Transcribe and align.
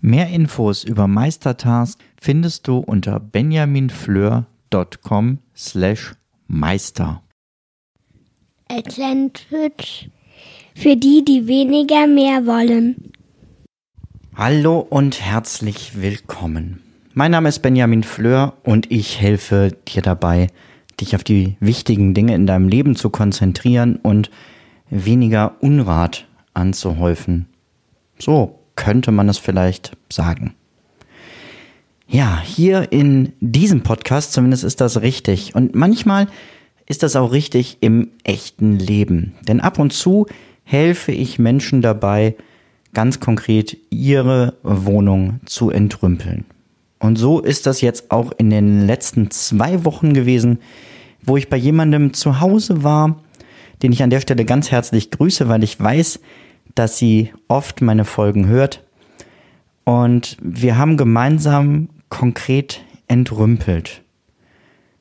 Mehr 0.00 0.28
Infos 0.28 0.84
über 0.84 1.08
Meistertask 1.08 1.98
findest 2.20 2.68
du 2.68 2.78
unter 2.78 3.18
benjaminfleur.com 3.18 5.38
slash 5.56 6.14
meister. 6.46 7.22
Atlantic 8.68 10.10
für 10.74 10.96
die, 10.96 11.24
die 11.24 11.46
weniger 11.46 12.06
mehr 12.06 12.46
wollen. 12.46 13.12
Hallo 14.34 14.80
und 14.80 15.22
herzlich 15.22 16.00
willkommen. 16.00 16.82
Mein 17.14 17.30
Name 17.30 17.48
ist 17.48 17.60
Benjamin 17.60 18.02
Fleur 18.02 18.52
und 18.62 18.90
ich 18.90 19.18
helfe 19.18 19.74
dir 19.88 20.02
dabei, 20.02 20.48
dich 21.00 21.16
auf 21.16 21.24
die 21.24 21.56
wichtigen 21.60 22.12
Dinge 22.12 22.34
in 22.34 22.46
deinem 22.46 22.68
Leben 22.68 22.96
zu 22.96 23.08
konzentrieren 23.08 23.96
und 23.96 24.30
weniger 24.90 25.54
Unrat 25.60 26.26
anzuhäufen. 26.52 27.46
So 28.18 28.58
könnte 28.76 29.10
man 29.10 29.28
es 29.28 29.38
vielleicht 29.38 29.96
sagen. 30.10 30.54
Ja, 32.08 32.40
hier 32.40 32.92
in 32.92 33.32
diesem 33.40 33.82
Podcast 33.82 34.32
zumindest 34.32 34.62
ist 34.62 34.80
das 34.80 35.00
richtig. 35.00 35.54
Und 35.54 35.74
manchmal 35.74 36.28
ist 36.86 37.02
das 37.02 37.16
auch 37.16 37.32
richtig 37.32 37.78
im 37.80 38.10
echten 38.22 38.78
Leben. 38.78 39.34
Denn 39.48 39.60
ab 39.60 39.78
und 39.78 39.92
zu 39.92 40.26
helfe 40.62 41.10
ich 41.10 41.38
Menschen 41.38 41.82
dabei, 41.82 42.36
ganz 42.94 43.18
konkret 43.18 43.76
ihre 43.90 44.54
Wohnung 44.62 45.40
zu 45.46 45.70
entrümpeln. 45.70 46.44
Und 46.98 47.16
so 47.16 47.40
ist 47.40 47.66
das 47.66 47.80
jetzt 47.80 48.10
auch 48.10 48.32
in 48.38 48.50
den 48.50 48.86
letzten 48.86 49.30
zwei 49.30 49.84
Wochen 49.84 50.14
gewesen, 50.14 50.58
wo 51.22 51.36
ich 51.36 51.48
bei 51.48 51.56
jemandem 51.56 52.14
zu 52.14 52.40
Hause 52.40 52.82
war, 52.82 53.18
den 53.82 53.92
ich 53.92 54.02
an 54.02 54.10
der 54.10 54.20
Stelle 54.20 54.44
ganz 54.44 54.70
herzlich 54.70 55.10
grüße, 55.10 55.48
weil 55.48 55.62
ich 55.62 55.78
weiß, 55.78 56.20
dass 56.76 56.98
sie 56.98 57.32
oft 57.48 57.82
meine 57.82 58.04
Folgen 58.04 58.46
hört. 58.46 58.84
Und 59.84 60.36
wir 60.40 60.78
haben 60.78 60.96
gemeinsam 60.96 61.88
konkret 62.08 62.82
entrümpelt. 63.08 64.02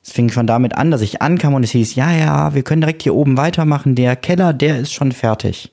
Es 0.03 0.12
fing 0.12 0.30
schon 0.30 0.48
damit 0.48 0.76
an, 0.76 0.92
dass 0.92 1.02
ich 1.02 1.22
ankam 1.22 1.56
und 1.56 1.64
es 1.64 1.72
hieß, 1.72 1.96
ja, 1.96 2.12
ja, 2.12 2.53
wir 2.53 2.64
können 2.64 2.81
direkt 2.81 3.03
hier 3.03 3.16
oben 3.16 3.38
weitermachen. 3.38 3.96
Der 3.96 4.16
Keller, 4.16 4.53
der 4.53 4.80
ist 4.80 4.94
schon 4.94 5.12
fertig. 5.12 5.72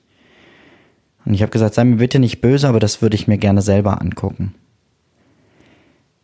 Und 1.25 1.33
ich 1.33 1.41
habe 1.41 1.51
gesagt, 1.51 1.75
sei 1.75 1.83
mir 1.83 1.97
bitte 1.97 2.19
nicht 2.19 2.41
böse, 2.41 2.67
aber 2.67 2.79
das 2.79 3.01
würde 3.01 3.15
ich 3.15 3.27
mir 3.27 3.37
gerne 3.37 3.61
selber 3.61 4.01
angucken. 4.01 4.55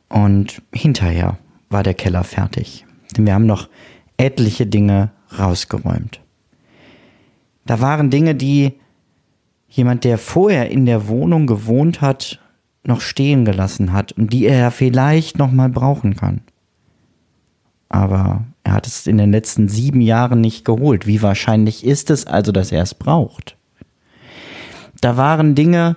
Und 0.09 0.61
hinterher 0.73 1.37
war 1.69 1.83
der 1.83 1.93
Keller 1.93 2.23
fertig. 2.23 2.85
Denn 3.15 3.25
wir 3.25 3.33
haben 3.33 3.45
noch 3.45 3.69
etliche 4.17 4.65
Dinge 4.65 5.11
rausgeräumt. 5.37 6.19
Da 7.65 7.79
waren 7.79 8.09
Dinge, 8.09 8.33
die 8.33 8.73
jemand, 9.69 10.03
der 10.03 10.17
vorher 10.17 10.71
in 10.71 10.85
der 10.85 11.07
Wohnung 11.07 11.47
gewohnt 11.47 12.01
hat, 12.01 12.39
noch 12.83 13.01
stehen 13.01 13.45
gelassen 13.45 13.93
hat 13.93 14.11
und 14.11 14.33
die 14.33 14.45
er 14.45 14.71
vielleicht 14.71 15.37
noch 15.37 15.51
mal 15.51 15.69
brauchen 15.69 16.15
kann. 16.15 16.41
Aber 17.87 18.45
er 18.63 18.73
hat 18.73 18.87
es 18.87 19.07
in 19.07 19.17
den 19.17 19.31
letzten 19.31 19.67
sieben 19.67 20.01
Jahren 20.01 20.41
nicht 20.41 20.65
geholt. 20.65 21.07
Wie 21.07 21.21
wahrscheinlich 21.21 21.85
ist 21.85 22.09
es 22.09 22.27
also, 22.27 22.51
dass 22.51 22.71
er 22.71 22.83
es 22.83 22.93
braucht? 22.93 23.57
Da 25.01 25.17
waren 25.17 25.55
Dinge, 25.55 25.95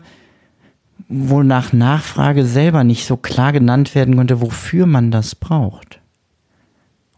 wo 1.09 1.43
nach 1.43 1.73
Nachfrage 1.73 2.47
selber 2.47 2.85
nicht 2.85 3.07
so 3.07 3.17
klar 3.17 3.53
genannt 3.53 3.95
werden 3.95 4.17
konnte, 4.17 4.41
wofür 4.41 4.87
man 4.87 5.11
das 5.11 5.35
braucht. 5.35 6.01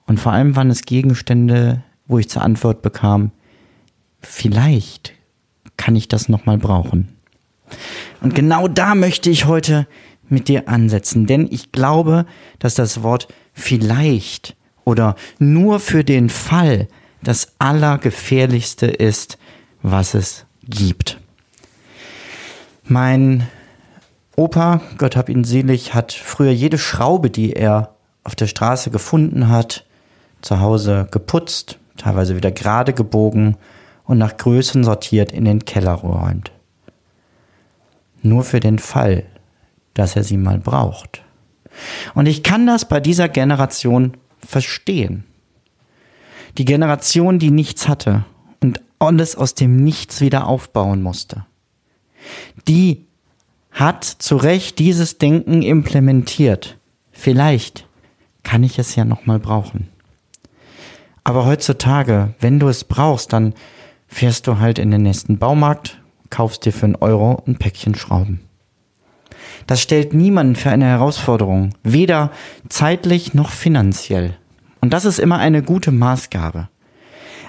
Und 0.07 0.19
vor 0.19 0.33
allem 0.33 0.57
waren 0.57 0.71
es 0.71 0.83
Gegenstände, 0.83 1.83
wo 2.07 2.19
ich 2.19 2.29
zur 2.29 2.43
Antwort 2.43 2.83
bekam, 2.83 3.31
vielleicht 4.21 5.13
kann 5.77 5.97
ich 5.97 6.09
das 6.09 6.29
nochmal 6.29 6.59
brauchen. 6.59 7.17
Und 8.21 8.35
genau 8.35 8.69
da 8.69 8.95
möchte 8.95 9.31
ich 9.31 9.47
heute 9.47 9.87
mit 10.29 10.49
dir 10.49 10.69
ansetzen, 10.69 11.27
denn 11.27 11.49
ich 11.51 11.73
glaube, 11.73 12.27
dass 12.59 12.75
das 12.75 13.03
Wort 13.03 13.29
vielleicht 13.53 14.57
oder 14.85 15.17
nur 15.39 15.81
für 15.81 16.05
den 16.05 16.31
Fall 16.31 16.89
das 17.23 17.49
Allergefährlichste 17.59 18.87
ist, 18.87 19.39
was 19.83 20.15
es 20.15 20.47
gibt. 20.67 21.19
Mein 22.85 23.47
Opa, 24.37 24.81
Gott 24.99 25.17
hab 25.17 25.29
ihn 25.29 25.45
selig, 25.45 25.95
hat 25.95 26.13
früher 26.13 26.51
jede 26.51 26.79
Schraube, 26.79 27.31
die 27.31 27.53
er 27.53 27.95
auf 28.25 28.35
der 28.35 28.47
Straße 28.47 28.91
gefunden 28.91 29.49
hat, 29.49 29.87
zu 30.43 30.61
Hause 30.61 31.07
geputzt, 31.11 31.79
teilweise 31.97 32.37
wieder 32.37 32.51
gerade 32.51 32.93
gebogen 32.93 33.57
und 34.05 34.19
nach 34.19 34.37
Größen 34.37 34.85
sortiert 34.85 35.33
in 35.33 35.45
den 35.45 35.65
Keller 35.65 35.99
geräumt. 35.99 36.53
Nur 38.23 38.45
für 38.45 38.61
den 38.61 38.79
Fall, 38.79 39.25
dass 39.95 40.17
er 40.17 40.25
sie 40.25 40.37
mal 40.37 40.59
braucht. 40.59 41.23
Und 42.15 42.27
ich 42.27 42.43
kann 42.43 42.67
das 42.67 42.89
bei 42.89 43.01
dieser 43.01 43.29
Generation 43.29 44.17
verstehen. 44.45 45.25
Die 46.59 46.65
Generation, 46.65 47.39
die 47.39 47.51
nichts 47.51 47.89
hatte 47.89 48.25
und 48.61 48.81
alles 48.99 49.37
aus 49.37 49.55
dem 49.55 49.83
Nichts 49.83 50.21
wieder 50.21 50.47
aufbauen 50.47 51.03
musste. 51.03 51.45
Die 52.69 53.07
hat 53.73 54.05
zu 54.05 54.37
Recht 54.37 54.79
dieses 54.79 55.19
Denken 55.19 55.63
implementiert. 55.63 56.79
Vielleicht 57.11 57.87
kann 58.45 58.63
ich 58.63 58.79
es 58.79 58.95
ja 58.95 59.05
noch 59.05 59.27
mal 59.27 59.41
brauchen. 59.41 59.89
Aber 61.25 61.45
heutzutage, 61.47 62.35
wenn 62.39 62.61
du 62.61 62.69
es 62.69 62.85
brauchst, 62.85 63.33
dann 63.33 63.55
fährst 64.15 64.47
du 64.47 64.61
halt 64.61 64.79
in 64.79 64.93
den 64.93 65.03
nächsten 65.03 65.39
Baumarkt, 65.39 66.01
kaufst 66.31 66.65
dir 66.65 66.73
für 66.73 66.87
einen 66.87 66.95
Euro 66.95 67.43
ein 67.49 67.57
Päckchen 67.57 67.97
Schrauben. 67.97 68.39
Das 69.67 69.81
stellt 69.81 70.15
niemanden 70.15 70.55
für 70.55 70.71
eine 70.71 70.85
Herausforderung, 70.85 71.71
weder 71.83 72.31
zeitlich 72.69 73.35
noch 73.35 73.51
finanziell. 73.51 74.37
Und 74.81 74.93
das 74.93 75.05
ist 75.05 75.19
immer 75.19 75.39
eine 75.39 75.63
gute 75.63 75.91
Maßgabe. 75.91 76.69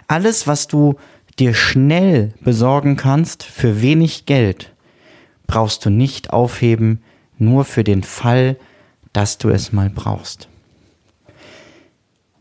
Alles, 0.07 0.47
was 0.47 0.67
du 0.67 0.95
dir 1.37 1.53
schnell 1.53 2.33
besorgen 2.41 2.95
kannst 2.95 3.43
für 3.43 3.83
wenig 3.83 4.25
Geld, 4.25 4.73
brauchst 5.45 5.85
du 5.85 5.91
nicht 5.91 6.33
aufheben, 6.33 7.03
nur 7.37 7.63
für 7.63 7.83
den 7.83 8.01
Fall, 8.01 8.57
dass 9.13 9.37
du 9.37 9.49
es 9.49 9.71
mal 9.71 9.91
brauchst. 9.91 10.47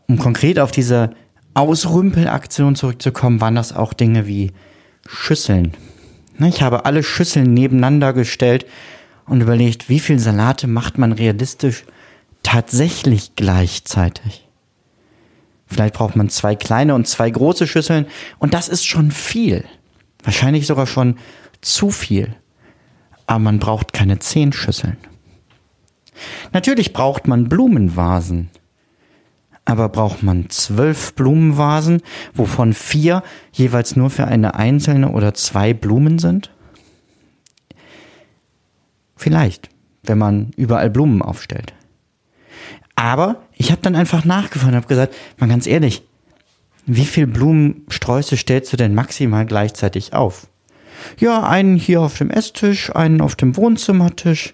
Um 0.07 0.17
konkret 0.17 0.59
auf 0.59 0.71
diese 0.71 1.11
Ausrümpelaktion 1.55 2.75
zurückzukommen, 2.75 3.41
waren 3.41 3.55
das 3.55 3.73
auch 3.73 3.93
Dinge 3.93 4.27
wie 4.27 4.51
Schüsseln. 5.07 5.73
Ne, 6.37 6.49
ich 6.49 6.61
habe 6.61 6.85
alle 6.85 7.01
Schüsseln 7.01 7.53
nebeneinander 7.53 8.13
gestellt 8.13 8.65
und 9.25 9.41
überlegt, 9.41 9.89
wie 9.89 9.99
viel 9.99 10.19
Salate 10.19 10.67
macht 10.67 10.97
man 10.97 11.13
realistisch 11.13 11.85
tatsächlich 12.43 13.35
gleichzeitig. 13.35 14.47
Vielleicht 15.65 15.95
braucht 15.95 16.15
man 16.15 16.29
zwei 16.29 16.55
kleine 16.55 16.93
und 16.93 17.07
zwei 17.07 17.29
große 17.29 17.67
Schüsseln 17.67 18.05
und 18.37 18.53
das 18.53 18.67
ist 18.67 18.85
schon 18.85 19.11
viel. 19.11 19.63
Wahrscheinlich 20.23 20.67
sogar 20.67 20.87
schon 20.87 21.17
zu 21.61 21.89
viel. 21.89 22.35
Aber 23.27 23.39
man 23.39 23.59
braucht 23.59 23.93
keine 23.93 24.19
zehn 24.19 24.53
Schüsseln. 24.53 24.97
Natürlich 26.51 26.93
braucht 26.93 27.27
man 27.27 27.49
Blumenvasen 27.49 28.49
aber 29.65 29.89
braucht 29.89 30.21
man 30.21 30.49
zwölf 30.49 31.13
Blumenvasen, 31.15 32.01
wovon 32.33 32.73
vier 32.73 33.23
jeweils 33.51 33.95
nur 33.95 34.11
für 34.11 34.25
eine 34.27 34.53
einzelne 34.53 35.09
oder 35.09 35.33
zwei 35.33 35.73
Blumen 35.73 36.19
sind? 36.19 36.51
Vielleicht, 39.15 39.69
wenn 40.03 40.19
man 40.19 40.51
überall 40.55 40.91
Blumen 40.91 41.23
aufstellt. 41.23 41.73
Aber 42.95 43.43
ich 43.53 43.71
habe 43.71 43.81
dann 43.81 43.95
einfach 43.95 44.23
nachgefragt 44.23 44.71
und 44.71 44.75
habe 44.75 44.87
gesagt, 44.87 45.15
mal 45.37 45.49
ganz 45.49 45.65
ehrlich, 45.65 46.03
wie 46.85 47.05
viel 47.05 47.25
Blumensträuße 47.25 48.37
stellst 48.37 48.71
du 48.71 48.77
denn 48.77 48.93
maximal 48.93 49.47
gleichzeitig 49.47 50.13
auf? 50.13 50.47
Ja, 51.17 51.43
einen 51.43 51.75
hier 51.75 52.01
auf 52.01 52.17
dem 52.17 52.29
Esstisch, 52.29 52.95
einen 52.95 53.21
auf 53.21 53.35
dem 53.35 53.57
Wohnzimmertisch 53.57 54.53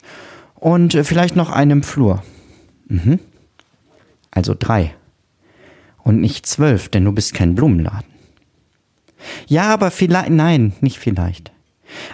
und 0.55 0.93
vielleicht 1.03 1.35
noch 1.35 1.49
einen 1.49 1.71
im 1.71 1.83
Flur. 1.83 2.23
Mhm. 2.87 3.19
Also 4.31 4.55
drei 4.57 4.95
und 6.03 6.21
nicht 6.21 6.45
zwölf, 6.45 6.89
denn 6.89 7.05
du 7.05 7.11
bist 7.11 7.33
kein 7.33 7.55
Blumenladen. 7.55 8.11
Ja, 9.47 9.73
aber 9.73 9.91
vielleicht, 9.91 10.29
nein, 10.29 10.73
nicht 10.81 10.97
vielleicht. 10.97 11.51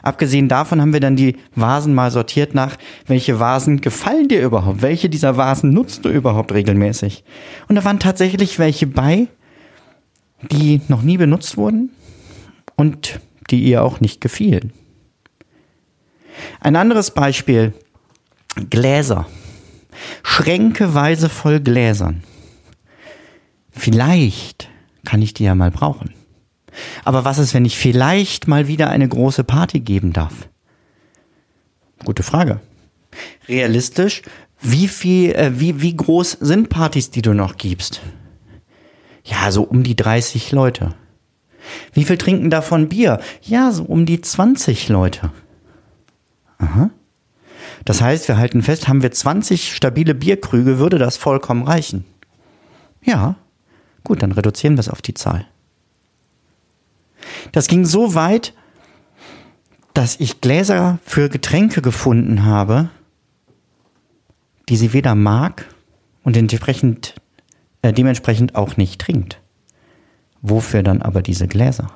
Abgesehen 0.02 0.48
davon 0.48 0.82
haben 0.82 0.94
wir 0.94 1.00
dann 1.00 1.16
die 1.16 1.38
Vasen 1.56 1.94
mal 1.94 2.12
sortiert 2.12 2.56
nach, 2.56 2.78
welche 3.06 3.40
Vasen 3.40 3.80
gefallen 3.82 4.28
dir 4.28 4.42
überhaupt? 4.42 4.82
Welche 4.82 5.10
dieser 5.10 5.38
Vasen 5.38 5.72
nutzt 5.72 6.04
du 6.04 6.10
überhaupt 6.10 6.52
regelmäßig? 6.52 7.24
Und 7.68 7.76
da 7.76 7.86
waren 7.86 8.00
tatsächlich 8.00 8.60
welche 8.60 8.88
bei, 8.88 9.28
die 10.52 10.82
noch 10.88 11.02
nie 11.02 11.18
benutzt 11.18 11.58
wurden 11.58 11.92
und 12.76 13.20
die 13.50 13.64
ihr 13.64 13.84
auch 13.84 14.02
nicht 14.02 14.22
gefielen. 14.22 14.74
Ein 16.60 16.76
anderes 16.76 17.12
Beispiel, 17.12 17.74
Gläser. 18.70 19.28
Schränkeweise 20.24 21.30
voll 21.30 21.60
Gläsern. 21.60 22.24
Vielleicht 23.78 24.70
kann 25.06 25.22
ich 25.22 25.34
die 25.34 25.44
ja 25.44 25.56
mal 25.56 25.72
brauchen. 25.72 26.14
Aber 27.04 27.26
was 27.26 27.38
ist, 27.38 27.54
wenn 27.54 27.66
ich 27.66 27.78
vielleicht 27.78 28.48
mal 28.48 28.68
wieder 28.68 28.90
eine 28.90 29.08
große 29.08 29.44
Party 29.44 29.80
geben 29.80 30.14
darf? 30.14 30.50
Gute 32.04 32.24
Frage. 32.24 32.60
Realistisch, 33.48 34.22
wie 34.62 34.88
viel, 34.88 35.32
äh, 35.34 35.60
wie, 35.60 35.82
wie 35.82 35.96
groß 35.96 36.38
sind 36.42 36.70
Partys, 36.70 37.10
die 37.10 37.22
du 37.22 37.34
noch 37.34 37.58
gibst? 37.58 38.02
Ja, 39.24 39.52
so 39.52 39.64
um 39.64 39.84
die 39.84 39.96
30 39.96 40.52
Leute. 40.52 40.96
Wie 41.94 42.04
viel 42.04 42.18
trinken 42.18 42.50
davon 42.50 42.90
Bier? 42.90 43.20
Ja, 43.42 43.72
so 43.72 43.84
um 43.84 44.06
die 44.06 44.22
20 44.22 44.90
Leute. 44.90 45.32
Aha. 46.58 46.90
Das 47.86 48.02
heißt, 48.02 48.28
wir 48.28 48.38
halten 48.38 48.64
fest, 48.64 48.88
haben 48.88 49.02
wir 49.02 49.12
20 49.12 49.76
stabile 49.76 50.16
Bierkrüge, 50.16 50.80
würde 50.80 50.98
das 50.98 51.18
vollkommen 51.18 51.64
reichen. 51.64 52.06
Ja, 53.04 53.36
gut, 54.04 54.22
dann 54.22 54.32
reduzieren 54.32 54.76
wir 54.76 54.82
es 54.82 54.90
auf 54.90 55.02
die 55.02 55.14
Zahl. 55.14 55.46
Das 57.52 57.68
ging 57.68 57.86
so 57.86 58.14
weit, 58.14 58.54
dass 59.94 60.20
ich 60.20 60.42
Gläser 60.42 61.00
für 61.04 61.30
Getränke 61.30 61.82
gefunden 61.82 62.46
habe, 62.46 62.90
die 64.70 64.78
sie 64.78 64.94
weder 64.94 65.16
mag 65.16 65.66
und 66.24 66.38
entsprechend, 66.38 67.16
äh, 67.82 67.94
dementsprechend 67.94 68.56
auch 68.56 68.78
nicht 68.78 69.02
trinkt. 69.02 69.42
Wofür 70.42 70.84
dann 70.84 71.02
aber 71.02 71.22
diese 71.22 71.48
Gläser? 71.48 71.92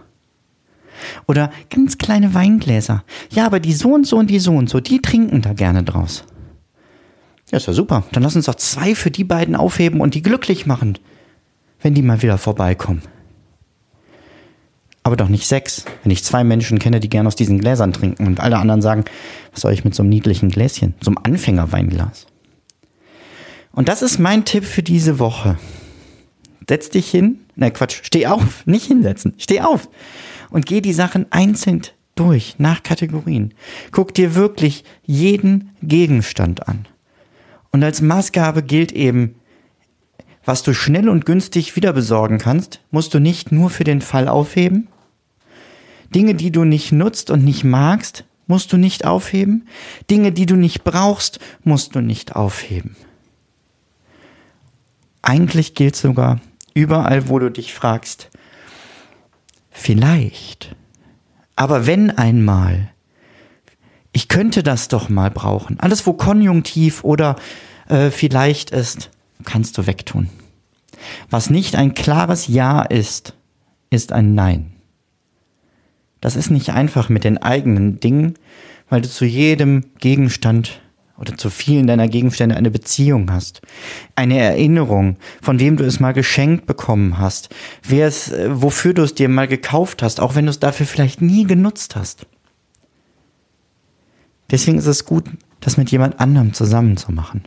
Oder 1.28 1.52
ganz 1.70 1.98
kleine 1.98 2.34
Weingläser. 2.34 3.04
Ja, 3.30 3.46
aber 3.46 3.60
die 3.60 3.74
so 3.74 3.94
und 3.94 4.08
so 4.08 4.18
und 4.18 4.30
die 4.30 4.40
so 4.40 4.54
und 4.54 4.70
so, 4.70 4.80
die 4.80 5.02
trinken 5.02 5.42
da 5.42 5.54
gerne 5.54 5.84
draus. 5.84 6.26
Ja, 7.52 7.58
ist 7.58 7.68
ja 7.68 7.74
super. 7.74 8.04
Dann 8.12 8.24
lass 8.24 8.36
uns 8.36 8.46
doch 8.46 8.56
zwei 8.56 8.96
für 8.96 9.12
die 9.12 9.24
beiden 9.24 9.56
aufheben 9.56 10.00
und 10.02 10.16
die 10.16 10.22
glücklich 10.22 10.66
machen, 10.66 10.98
wenn 11.82 11.94
die 11.94 12.02
mal 12.02 12.22
wieder 12.22 12.38
vorbeikommen 12.38 13.02
aber 15.04 15.16
doch 15.16 15.30
nicht 15.30 15.48
sechs. 15.48 15.86
Wenn 16.04 16.12
ich 16.12 16.24
zwei 16.24 16.44
Menschen 16.44 16.80
kenne, 16.80 17.00
die 17.00 17.10
gern 17.10 17.28
aus 17.28 17.36
diesen 17.36 17.60
Gläsern 17.60 17.94
trinken 17.94 18.28
und 18.28 18.40
alle 18.40 18.58
anderen 18.58 18.82
sagen, 18.82 19.06
was 19.52 19.62
soll 19.62 19.74
ich 19.74 19.84
mit 19.84 19.96
so 19.96 20.04
einem 20.04 20.10
niedlichen 20.10 20.50
Gläschen, 20.50 20.94
so 21.02 21.12
einem 21.12 21.18
Anfängerweinglas? 21.24 22.28
Und 23.72 23.88
das 23.90 24.02
ist 24.02 24.20
mein 24.20 24.46
Tipp 24.46 24.66
für 24.66 24.84
diese 24.84 25.18
Woche. 25.20 25.58
Setz 26.68 26.90
dich 26.90 27.10
hin, 27.10 27.40
ne 27.56 27.72
Quatsch, 27.72 28.00
steh 28.04 28.28
auf, 28.28 28.66
nicht 28.66 28.86
hinsetzen, 28.86 29.34
steh 29.38 29.62
auf 29.62 29.90
und 30.50 30.66
geh 30.66 30.82
die 30.82 30.94
Sachen 30.94 31.26
einzeln 31.32 31.82
durch, 32.16 32.56
nach 32.60 32.84
Kategorien. 32.84 33.54
Guck 33.92 34.14
dir 34.14 34.36
wirklich 34.36 34.84
jeden 35.04 35.72
Gegenstand 35.82 36.68
an. 36.68 36.86
Und 37.72 37.84
als 37.84 38.02
Maßgabe 38.02 38.64
gilt 38.64 38.92
eben, 38.92 39.36
was 40.44 40.64
du 40.64 40.74
schnell 40.74 41.10
und 41.10 41.26
günstig 41.26 41.76
wieder 41.76 41.94
besorgen 41.94 42.38
kannst, 42.38 42.82
musst 42.92 43.14
du 43.14 43.20
nicht 43.20 43.52
nur 43.52 43.70
für 43.70 43.84
den 43.84 44.02
Fall 44.02 44.28
aufheben. 44.28 44.88
Dinge, 46.14 46.36
die 46.36 46.52
du 46.52 46.64
nicht 46.64 46.92
nutzt 46.92 47.30
und 47.30 47.44
nicht 47.44 47.64
magst, 47.64 48.26
musst 48.48 48.74
du 48.74 48.78
nicht 48.78 49.06
aufheben. 49.06 49.68
Dinge, 50.10 50.32
die 50.32 50.46
du 50.46 50.56
nicht 50.56 50.84
brauchst, 50.84 51.40
musst 51.64 51.96
du 51.96 52.02
nicht 52.02 52.36
aufheben. 52.36 52.96
Eigentlich 55.22 55.76
gilt 55.76 55.96
sogar 55.96 56.42
überall, 56.74 57.30
wo 57.30 57.40
du 57.40 57.52
dich 57.52 57.74
fragst, 57.74 58.30
vielleicht, 59.70 60.76
aber 61.56 61.86
wenn 61.86 62.10
einmal, 62.10 62.90
ich 64.14 64.28
könnte 64.28 64.64
das 64.64 64.88
doch 64.88 65.10
mal 65.10 65.30
brauchen. 65.30 65.80
Alles, 65.80 66.06
wo 66.08 66.14
Konjunktiv 66.14 67.04
oder 67.04 67.36
äh, 67.88 68.10
vielleicht 68.10 68.72
ist, 68.72 69.12
kannst 69.44 69.78
du 69.78 69.88
wegtun. 69.88 70.30
Was 71.30 71.50
nicht 71.50 71.76
ein 71.76 71.94
klares 71.94 72.48
Ja 72.48 72.82
ist, 72.82 73.36
ist 73.90 74.12
ein 74.12 74.36
Nein. 74.36 74.74
Das 76.22 76.36
ist 76.36 76.52
nicht 76.52 76.70
einfach 76.70 77.10
mit 77.10 77.24
den 77.24 77.40
eigenen 77.40 78.00
Dingen, 78.00 78.36
weil 78.90 79.02
du 79.02 79.10
zu 79.10 79.26
jedem 79.26 79.86
Gegenstand 80.00 80.82
oder 81.18 81.38
zu 81.38 81.50
vielen 81.50 81.88
deiner 81.88 82.08
Gegenstände 82.08 82.56
eine 82.56 82.72
Beziehung 82.72 83.32
hast. 83.32 83.62
Eine 84.16 84.40
Erinnerung, 84.40 85.18
von 85.42 85.60
wem 85.60 85.78
du 85.78 85.84
es 85.84 86.00
mal 86.00 86.14
geschenkt 86.14 86.66
bekommen 86.66 87.20
hast, 87.20 87.50
wer 87.84 88.08
es, 88.08 88.32
äh, 88.32 88.50
wofür 88.52 88.94
du 88.94 89.04
es 89.04 89.14
dir 89.14 89.30
mal 89.30 89.48
gekauft 89.48 90.02
hast, 90.02 90.20
auch 90.20 90.36
wenn 90.36 90.46
du 90.46 90.50
es 90.50 90.60
dafür 90.60 90.86
vielleicht 90.86 91.22
nie 91.22 91.46
genutzt 91.46 91.96
hast. 91.96 92.26
Deswegen 94.50 94.80
ist 94.80 94.88
es 94.88 95.06
gut, 95.06 95.26
das 95.60 95.78
mit 95.78 95.92
jemand 95.92 96.20
anderem 96.20 96.54
zusammen 96.54 96.98
zu 96.98 97.12
machen. 97.12 97.44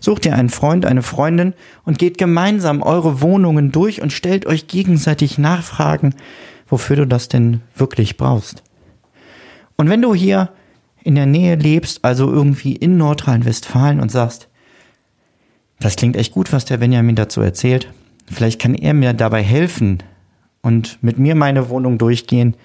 Sucht 0.00 0.26
ihr 0.26 0.34
einen 0.34 0.48
Freund, 0.48 0.84
eine 0.84 1.02
Freundin 1.02 1.54
und 1.84 1.98
geht 1.98 2.18
gemeinsam 2.18 2.82
eure 2.82 3.20
Wohnungen 3.20 3.72
durch 3.72 4.02
und 4.02 4.12
stellt 4.12 4.46
euch 4.46 4.66
gegenseitig 4.66 5.38
Nachfragen, 5.38 6.14
wofür 6.68 6.96
du 6.96 7.06
das 7.06 7.28
denn 7.28 7.60
wirklich 7.74 8.16
brauchst. 8.16 8.62
Und 9.76 9.88
wenn 9.88 10.02
du 10.02 10.14
hier 10.14 10.50
in 11.02 11.14
der 11.14 11.26
Nähe 11.26 11.54
lebst, 11.54 12.04
also 12.04 12.30
irgendwie 12.30 12.74
in 12.74 12.96
Nordrhein-Westfalen 12.96 14.00
und 14.00 14.10
sagst, 14.10 14.48
das 15.78 15.96
klingt 15.96 16.16
echt 16.16 16.32
gut, 16.32 16.52
was 16.52 16.64
der 16.64 16.78
Benjamin 16.78 17.16
dazu 17.16 17.40
erzählt, 17.40 17.92
vielleicht 18.26 18.60
kann 18.60 18.74
er 18.74 18.94
mir 18.94 19.12
dabei 19.12 19.42
helfen 19.42 20.02
und 20.62 21.02
mit 21.02 21.18
mir 21.18 21.34
meine 21.34 21.68
Wohnung 21.68 21.98
durchgehen, 21.98 22.56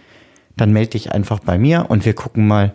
dann 0.58 0.72
melde 0.72 0.92
dich 0.92 1.12
einfach 1.12 1.40
bei 1.40 1.58
mir 1.58 1.86
und 1.90 2.06
wir 2.06 2.14
gucken 2.14 2.48
mal, 2.48 2.74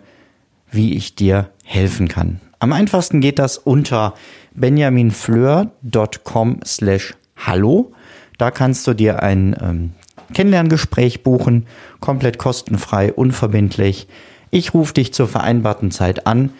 wie 0.71 0.95
ich 0.95 1.15
dir 1.15 1.49
helfen 1.63 2.07
kann. 2.07 2.39
Am 2.59 2.73
einfachsten 2.73 3.21
geht 3.21 3.39
das 3.39 3.57
unter 3.57 4.13
benjaminfleur.com 4.55 6.59
slash 6.65 7.15
hallo. 7.35 7.91
Da 8.37 8.51
kannst 8.51 8.87
du 8.87 8.93
dir 8.93 9.21
ein 9.21 9.55
ähm, 9.61 9.91
Kennenlerngespräch 10.33 11.23
buchen, 11.23 11.67
komplett 11.99 12.37
kostenfrei, 12.37 13.13
unverbindlich. 13.13 14.07
Ich 14.49 14.73
rufe 14.73 14.93
dich 14.93 15.13
zur 15.13 15.27
vereinbarten 15.27 15.91
Zeit 15.91 16.25
an 16.25 16.51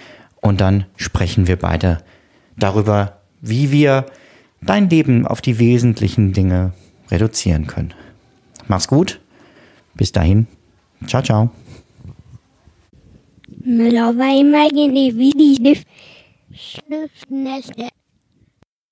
und 0.41 0.61
dann 0.61 0.85
sprechen 0.95 1.47
wir 1.47 1.57
beide 1.57 1.99
darüber, 2.57 3.17
wie 3.41 3.71
wir 3.71 4.05
dein 4.61 4.89
Leben 4.89 5.25
auf 5.25 5.41
die 5.41 5.59
wesentlichen 5.59 6.33
Dinge 6.33 6.73
reduzieren 7.09 7.68
können. 7.68 7.94
Mach's 8.68 8.87
gut. 8.87 9.19
Bis 9.95 10.11
dahin. 10.11 10.47
Ciao, 11.07 11.23
ciao. 11.23 11.51
Müller 13.63 14.18
war 14.18 14.39
immer 14.39 14.69
gene 14.69 15.18
wie 15.18 15.31
die 15.56 15.81
Schnüffnächte. 16.54 17.89